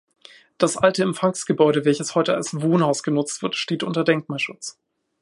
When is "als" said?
2.33-2.59